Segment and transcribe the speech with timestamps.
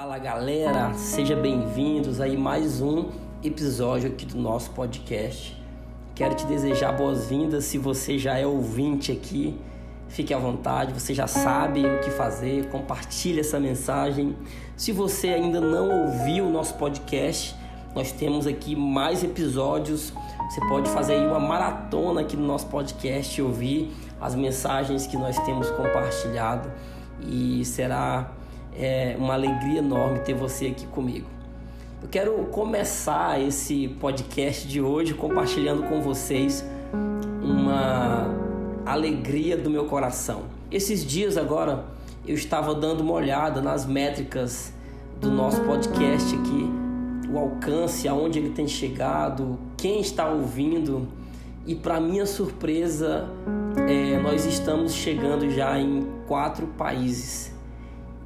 [0.00, 3.10] Fala galera, sejam bem-vindos aí mais um
[3.44, 5.54] episódio aqui do nosso podcast.
[6.14, 9.60] Quero te desejar boas-vindas se você já é ouvinte aqui.
[10.08, 14.34] Fique à vontade, você já sabe o que fazer, compartilhe essa mensagem.
[14.74, 17.54] Se você ainda não ouviu o nosso podcast,
[17.94, 20.14] nós temos aqui mais episódios.
[20.48, 25.18] Você pode fazer aí uma maratona aqui no nosso podcast e ouvir as mensagens que
[25.18, 26.72] nós temos compartilhado
[27.20, 28.39] e será
[28.80, 31.26] é, uma alegria enorme ter você aqui comigo.
[32.02, 36.64] Eu quero começar esse podcast de hoje compartilhando com vocês
[37.42, 38.34] uma
[38.86, 40.44] alegria do meu coração.
[40.70, 41.84] Esses dias agora
[42.26, 44.72] eu estava dando uma olhada nas métricas
[45.20, 46.70] do nosso podcast aqui,
[47.30, 51.06] o alcance, aonde ele tem chegado, quem está ouvindo
[51.66, 53.28] e para minha surpresa
[53.86, 57.59] é, nós estamos chegando já em quatro países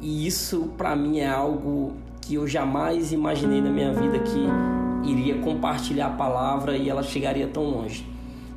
[0.00, 5.38] e isso para mim é algo que eu jamais imaginei na minha vida que iria
[5.38, 8.06] compartilhar a palavra e ela chegaria tão longe.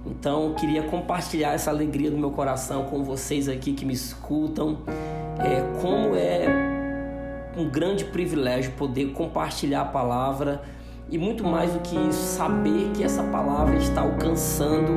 [0.05, 4.79] Então, eu queria compartilhar essa alegria do meu coração com vocês aqui que me escutam.
[5.39, 6.45] É, como é
[7.57, 10.61] um grande privilégio poder compartilhar a palavra
[11.09, 14.91] e muito mais do que isso, saber que essa palavra está alcançando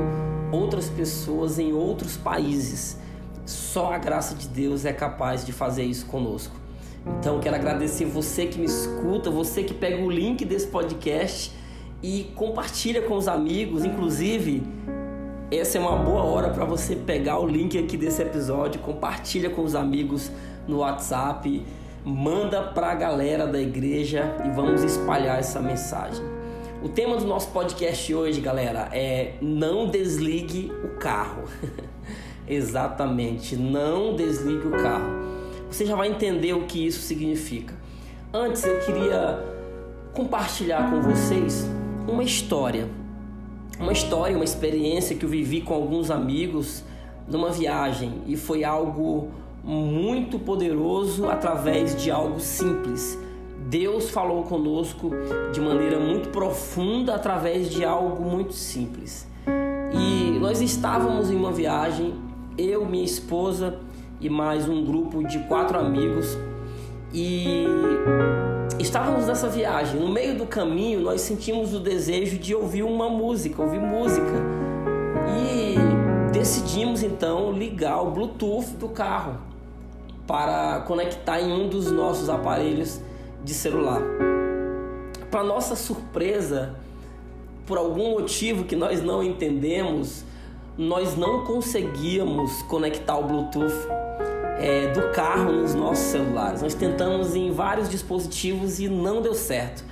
[0.50, 2.98] outras pessoas em outros países.
[3.46, 6.56] Só a graça de Deus é capaz de fazer isso conosco.
[7.18, 11.52] Então, quero agradecer você que me escuta, você que pega o link desse podcast
[12.02, 14.64] e compartilha com os amigos, inclusive
[15.48, 19.62] essa é uma boa hora para você pegar o link aqui desse episódio, compartilha com
[19.62, 20.28] os amigos
[20.66, 21.64] no WhatsApp,
[22.04, 26.24] manda para a galera da igreja e vamos espalhar essa mensagem.
[26.82, 31.44] O tema do nosso podcast hoje, galera, é não desligue o carro.
[32.48, 35.26] Exatamente, não desligue o carro.
[35.70, 37.74] Você já vai entender o que isso significa.
[38.32, 39.44] Antes eu queria
[40.12, 41.68] compartilhar com vocês
[42.08, 42.88] uma história
[43.78, 46.82] uma história, uma experiência que eu vivi com alguns amigos
[47.28, 49.28] numa viagem e foi algo
[49.62, 53.18] muito poderoso através de algo simples.
[53.68, 55.10] Deus falou conosco
[55.52, 59.26] de maneira muito profunda através de algo muito simples.
[59.92, 62.14] E nós estávamos em uma viagem,
[62.58, 63.78] eu, minha esposa
[64.20, 66.36] e mais um grupo de quatro amigos,
[67.12, 67.66] e
[68.78, 70.00] estávamos nessa viagem.
[70.00, 74.42] No meio do caminho, nós sentimos o desejo de ouvir uma música, ouvir música.
[75.38, 75.76] E
[76.32, 79.38] decidimos então ligar o Bluetooth do carro
[80.26, 83.00] para conectar em um dos nossos aparelhos
[83.44, 84.02] de celular.
[85.30, 86.74] Para nossa surpresa,
[87.64, 90.24] por algum motivo que nós não entendemos,
[90.78, 93.72] nós não conseguíamos conectar o Bluetooth
[94.58, 96.60] é, do carro nos nossos celulares.
[96.60, 99.84] Nós tentamos em vários dispositivos e não deu certo.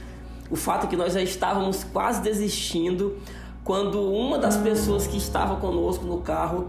[0.50, 3.16] O fato é que nós já estávamos quase desistindo
[3.64, 6.68] quando uma das pessoas que estava conosco no carro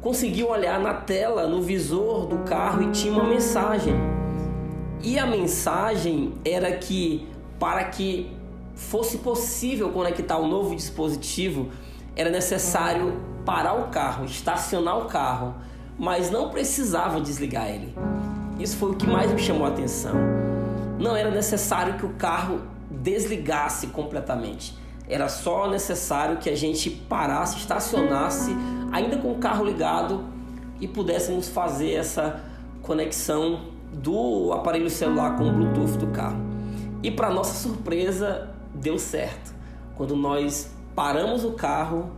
[0.00, 3.94] conseguiu olhar na tela, no visor do carro e tinha uma mensagem.
[5.02, 7.26] E a mensagem era que
[7.58, 8.30] para que
[8.74, 11.70] fosse possível conectar o um novo dispositivo,
[12.14, 15.54] era necessário parar o carro, estacionar o carro
[15.98, 17.94] mas não precisava desligar ele.
[18.58, 20.14] Isso foi o que mais me chamou a atenção.
[20.98, 24.76] Não era necessário que o carro desligasse completamente.
[25.08, 28.52] Era só necessário que a gente parasse, estacionasse,
[28.90, 30.24] ainda com o carro ligado
[30.80, 32.40] e pudéssemos fazer essa
[32.82, 36.40] conexão do aparelho celular com o Bluetooth do carro.
[37.02, 39.54] E para nossa surpresa, deu certo.
[39.94, 42.10] Quando nós paramos o carro,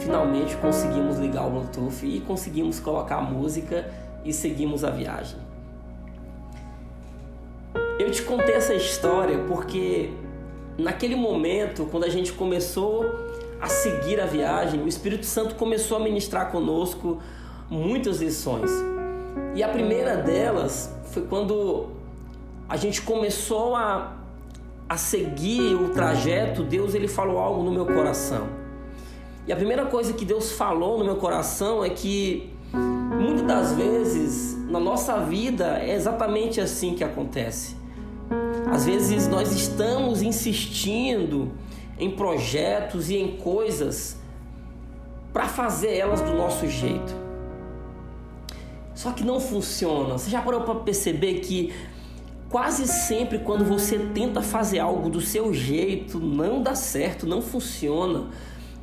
[0.00, 3.90] finalmente conseguimos ligar o Bluetooth e conseguimos colocar a música
[4.24, 5.38] e seguimos a viagem.
[7.98, 10.10] Eu te contei essa história porque
[10.78, 13.04] naquele momento, quando a gente começou
[13.60, 17.20] a seguir a viagem, o Espírito Santo começou a ministrar conosco
[17.70, 18.70] muitas lições.
[19.54, 21.88] E a primeira delas foi quando
[22.68, 24.15] a gente começou a,
[24.88, 28.48] a seguir o trajeto, Deus ele falou algo no meu coração.
[29.46, 34.56] E a primeira coisa que Deus falou no meu coração é que muitas das vezes
[34.68, 37.76] na nossa vida é exatamente assim que acontece.
[38.70, 41.52] Às vezes nós estamos insistindo
[41.98, 44.18] em projetos e em coisas
[45.32, 47.14] para fazer elas do nosso jeito.
[48.94, 50.18] Só que não funciona.
[50.18, 51.72] Você já parou para perceber que
[52.50, 58.26] quase sempre quando você tenta fazer algo do seu jeito, não dá certo, não funciona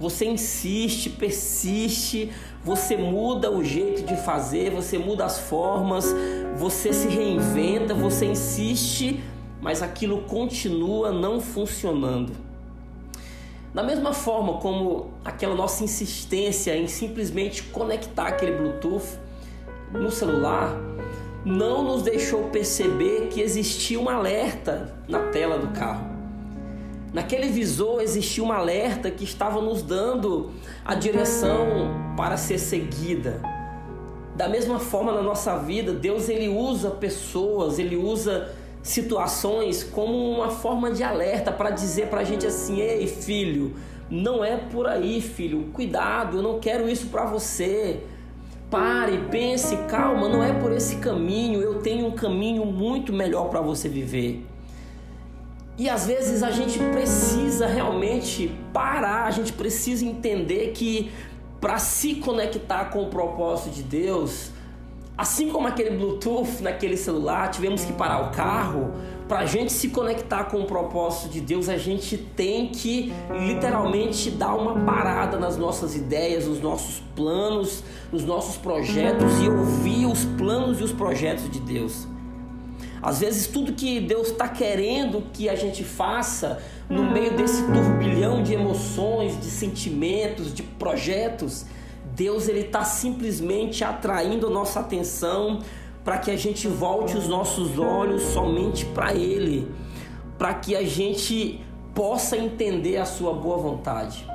[0.04, 2.32] você insiste, persiste,
[2.64, 6.14] você muda o jeito de fazer, você muda as formas,
[6.58, 9.24] você se reinventa, você insiste,
[9.62, 12.34] mas aquilo continua não funcionando.
[13.74, 19.18] Da mesma forma como aquela nossa insistência em simplesmente conectar aquele Bluetooth
[19.92, 20.76] no celular
[21.46, 26.14] não nos deixou perceber que existia um alerta na tela do carro.
[27.14, 30.52] Naquele visor existia um alerta que estava nos dando
[30.84, 33.42] a direção para ser seguida.
[34.36, 38.52] Da mesma forma na nossa vida, Deus ele usa pessoas, ele usa
[38.82, 43.76] situações como uma forma de alerta para dizer para a gente assim: "Ei, filho,
[44.10, 45.70] não é por aí, filho.
[45.74, 48.02] Cuidado, eu não quero isso para você.
[48.74, 51.62] Pare, pense, calma, não é por esse caminho.
[51.62, 54.44] Eu tenho um caminho muito melhor para você viver."
[55.78, 61.12] E às vezes a gente precisa realmente parar, a gente precisa entender que
[61.62, 64.50] para se conectar com o propósito de Deus,
[65.16, 68.92] assim como aquele Bluetooth naquele celular, tivemos que parar o carro.
[69.28, 73.14] Para a gente se conectar com o propósito de Deus, a gente tem que
[73.48, 80.06] literalmente dar uma parada nas nossas ideias, nos nossos planos, nos nossos projetos e ouvir
[80.06, 82.06] os planos e os projetos de Deus.
[83.02, 88.44] Às vezes, tudo que Deus está querendo que a gente faça no meio desse turbilhão
[88.44, 91.66] de emoções, de sentimentos, de projetos,
[92.16, 95.60] Deus ele está simplesmente atraindo a nossa atenção
[96.04, 99.72] para que a gente volte os nossos olhos somente para Ele,
[100.38, 101.64] para que a gente
[101.96, 104.28] possa entender a Sua boa vontade.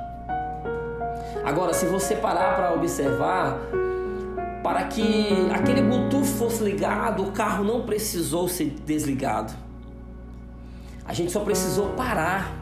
[1.43, 3.57] Agora, se você parar para observar,
[4.63, 9.53] para que aquele Bluetooth fosse ligado, o carro não precisou ser desligado.
[11.05, 12.58] A gente só precisou parar.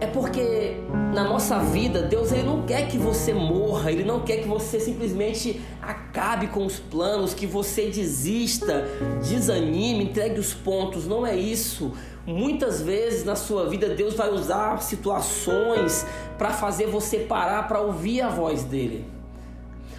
[0.00, 0.76] É porque
[1.12, 4.78] na nossa vida, Deus ele não quer que você morra, ele não quer que você
[4.78, 8.84] simplesmente acabe com os planos, que você desista,
[9.20, 11.06] desanime, entregue os pontos.
[11.06, 11.92] Não é isso.
[12.24, 16.06] Muitas vezes na sua vida Deus vai usar situações
[16.38, 19.04] para fazer você parar para ouvir a voz dele.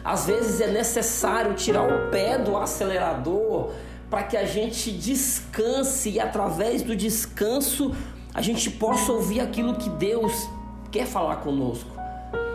[0.04, 3.72] Às vezes é necessário tirar o pé do acelerador
[4.10, 7.94] para que a gente descanse e através do descanso
[8.34, 10.50] a gente possa ouvir aquilo que Deus
[10.92, 11.90] quer falar conosco.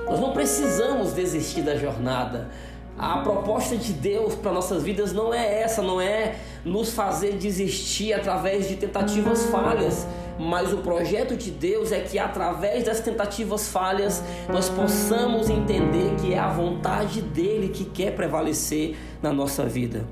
[0.06, 2.50] Nós não precisamos desistir da jornada.
[2.98, 8.12] A proposta de Deus para nossas vidas não é essa, não é nos fazer desistir
[8.12, 10.04] através de tentativas falhas,
[10.36, 16.34] mas o projeto de Deus é que através das tentativas falhas nós possamos entender que
[16.34, 20.04] é a vontade dele que quer prevalecer na nossa vida.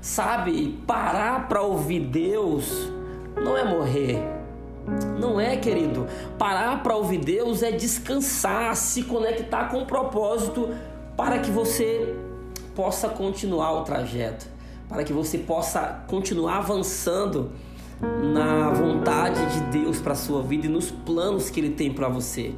[0.00, 2.90] Sabe, parar para ouvir Deus
[3.42, 4.22] não é morrer.
[5.18, 6.06] Não é, querido.
[6.38, 10.70] Parar para ouvir Deus é descansar, se conectar com o propósito
[11.16, 12.14] para que você
[12.74, 14.46] possa continuar o trajeto,
[14.88, 17.50] para que você possa continuar avançando
[18.00, 22.54] na vontade de Deus para sua vida e nos planos que ele tem para você.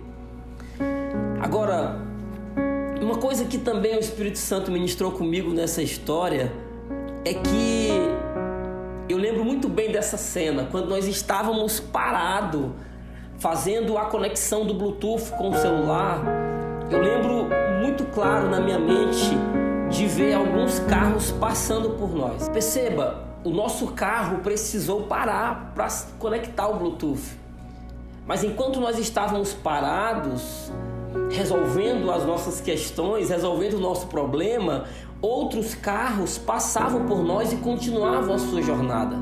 [1.40, 1.98] Agora,
[3.00, 6.52] uma coisa que também o Espírito Santo ministrou comigo nessa história
[7.24, 7.90] é que
[9.10, 12.70] eu lembro muito bem dessa cena, quando nós estávamos parados
[13.38, 16.22] fazendo a conexão do Bluetooth com o celular.
[16.90, 17.48] Eu lembro
[17.80, 19.30] muito claro na minha mente
[19.88, 22.48] de ver alguns carros passando por nós.
[22.50, 27.38] Perceba, o nosso carro precisou parar para conectar o Bluetooth.
[28.26, 30.70] Mas enquanto nós estávamos parados,
[31.30, 34.84] resolvendo as nossas questões, resolvendo o nosso problema,
[35.22, 39.16] outros carros passavam por nós e continuavam a sua jornada.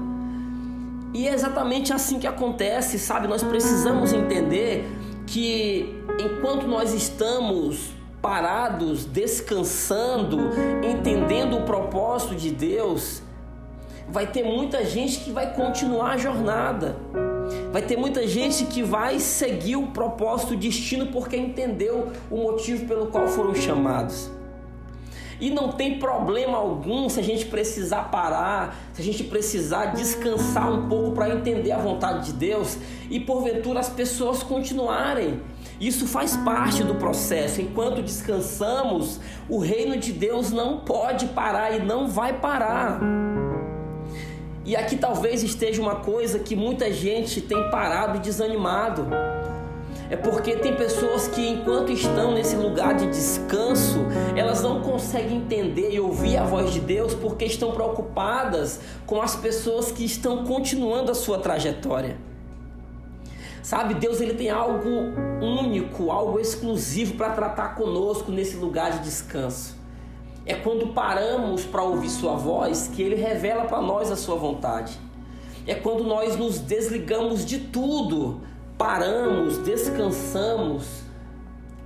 [1.15, 3.27] E é exatamente assim que acontece, sabe?
[3.27, 4.87] Nós precisamos entender
[5.27, 10.39] que enquanto nós estamos parados, descansando,
[10.83, 13.23] entendendo o propósito de Deus,
[14.09, 16.97] vai ter muita gente que vai continuar a jornada.
[17.73, 22.87] Vai ter muita gente que vai seguir o propósito, o destino, porque entendeu o motivo
[22.87, 24.31] pelo qual foram chamados.
[25.41, 30.73] E não tem problema algum se a gente precisar parar, se a gente precisar descansar
[30.73, 32.77] um pouco para entender a vontade de Deus
[33.09, 35.41] e porventura as pessoas continuarem.
[35.81, 37.61] Isso faz parte do processo.
[37.61, 43.01] Enquanto descansamos, o reino de Deus não pode parar e não vai parar.
[44.65, 49.07] E aqui talvez esteja uma coisa que muita gente tem parado e desanimado.
[50.11, 53.99] É porque tem pessoas que, enquanto estão nesse lugar de descanso,
[54.35, 54.68] elas não
[55.09, 60.05] conseguem entender e ouvir a voz de Deus porque estão preocupadas com as pessoas que
[60.05, 62.19] estão continuando a sua trajetória.
[63.63, 64.87] Sabe, Deus ele tem algo
[65.41, 69.79] único, algo exclusivo para tratar conosco nesse lugar de descanso.
[70.45, 74.99] É quando paramos para ouvir Sua voz que Ele revela para nós a Sua vontade.
[75.67, 78.43] É quando nós nos desligamos de tudo,
[78.77, 81.03] paramos, descansamos,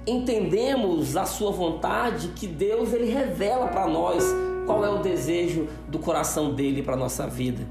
[0.07, 4.25] entendemos a Sua vontade, que Deus ele revela para nós
[4.67, 7.67] qual é o desejo do coração dele para nossa vida.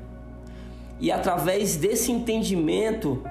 [0.99, 3.21] E através desse entendimento,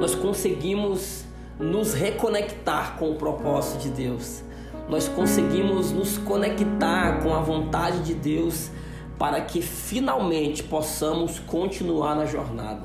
[0.00, 1.24] nós conseguimos
[1.58, 4.42] nos reconectar com o propósito de Deus.
[4.88, 8.70] Nós conseguimos nos conectar com a vontade de Deus
[9.18, 12.82] para que finalmente possamos continuar na jornada.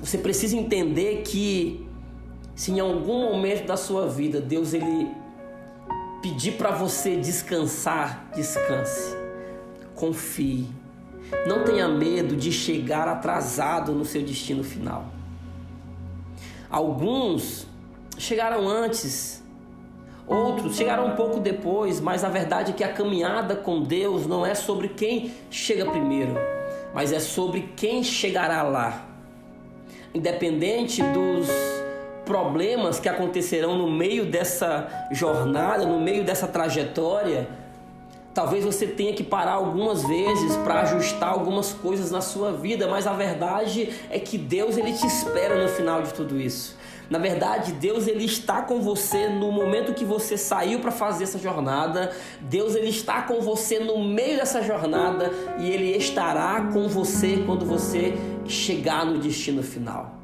[0.00, 1.81] Você precisa entender que
[2.62, 5.10] se em algum momento da sua vida Deus ele
[6.22, 9.16] pedir para você descansar, descanse.
[9.96, 10.68] Confie.
[11.44, 15.06] Não tenha medo de chegar atrasado no seu destino final.
[16.70, 17.66] Alguns
[18.16, 19.42] chegaram antes,
[20.24, 24.46] outros chegaram um pouco depois, mas a verdade é que a caminhada com Deus não
[24.46, 26.34] é sobre quem chega primeiro,
[26.94, 29.04] mas é sobre quem chegará lá.
[30.14, 31.81] Independente dos
[32.24, 37.48] problemas que acontecerão no meio dessa jornada, no meio dessa trajetória,
[38.32, 43.06] talvez você tenha que parar algumas vezes para ajustar algumas coisas na sua vida, mas
[43.06, 46.76] a verdade é que Deus ele te espera no final de tudo isso.
[47.10, 51.38] Na verdade, Deus ele está com você no momento que você saiu para fazer essa
[51.38, 52.10] jornada.
[52.40, 57.66] Deus ele está com você no meio dessa jornada e ele estará com você quando
[57.66, 58.14] você
[58.46, 60.21] chegar no destino final.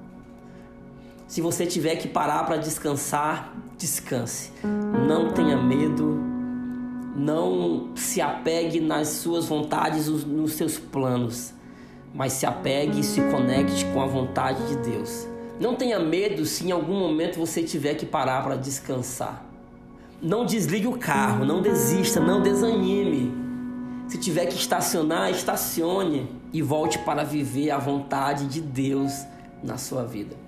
[1.29, 4.51] Se você tiver que parar para descansar, descanse.
[5.07, 6.19] Não tenha medo.
[7.15, 11.53] Não se apegue nas suas vontades, nos seus planos,
[12.15, 15.29] mas se apegue e se conecte com a vontade de Deus.
[15.61, 19.45] Não tenha medo se em algum momento você tiver que parar para descansar.
[20.23, 23.35] Não desligue o carro, não desista, não desanime.
[24.09, 29.13] Se tiver que estacionar, estacione e volte para viver a vontade de Deus
[29.63, 30.48] na sua vida.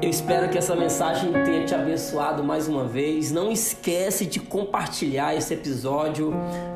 [0.00, 3.32] Eu espero que essa mensagem tenha te abençoado mais uma vez.
[3.32, 6.32] Não esquece de compartilhar esse episódio.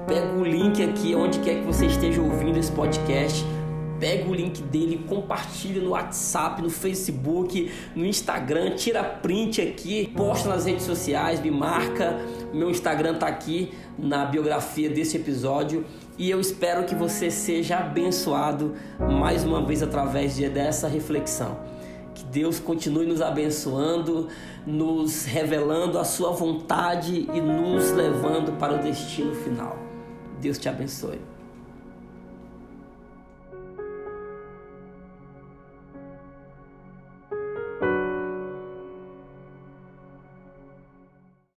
[0.08, 3.44] Pega o link aqui onde quer que você esteja ouvindo esse podcast.
[4.00, 10.48] Pega o link dele, compartilha no WhatsApp, no Facebook, no Instagram, tira print aqui, posta
[10.48, 12.18] nas redes sociais, me marca.
[12.52, 15.84] Meu Instagram tá aqui na biografia desse episódio
[16.18, 21.81] e eu espero que você seja abençoado mais uma vez através dessa reflexão.
[22.32, 24.28] Deus continue nos abençoando,
[24.66, 29.76] nos revelando a sua vontade e nos levando para o destino final.
[30.40, 31.20] Deus te abençoe.